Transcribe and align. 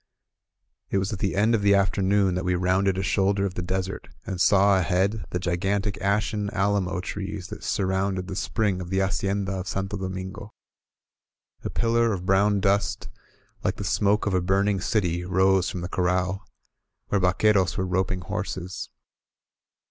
•..It 0.89 0.97
was 0.97 1.13
at 1.13 1.19
the 1.19 1.35
end 1.35 1.53
of 1.53 1.61
the 1.61 1.75
afternoon 1.75 2.33
that 2.33 2.43
we 2.43 2.55
rounded 2.55 2.97
a 2.97 3.03
shoulder 3.03 3.45
of 3.45 3.53
the 3.53 3.61
desert 3.61 4.07
and 4.25 4.41
saw 4.41 4.79
ahead 4.79 5.25
the 5.29 5.37
gigantic 5.37 6.01
ashen 6.01 6.49
alamo 6.49 7.01
trees 7.01 7.49
that 7.49 7.63
surrounded 7.63 8.27
the 8.27 8.35
spring 8.35 8.81
of 8.81 8.89
the 8.89 8.97
Hacienda 8.97 9.51
of 9.51 9.67
Santo 9.67 9.97
Domingo. 9.97 10.55
A 11.63 11.69
pillar 11.69 12.13
of 12.13 12.25
brown 12.25 12.59
dust, 12.59 13.09
like 13.63 13.75
the 13.75 13.83
smoke 13.83 14.25
of 14.25 14.33
a 14.33 14.41
burning 14.41 14.81
city, 14.81 15.23
rose 15.23 15.69
from 15.69 15.81
the 15.81 15.87
corral, 15.87 16.47
where 17.09 17.21
vaqtieros 17.21 17.77
were 17.77 17.85
roping 17.85 18.21
horses. 18.21 18.89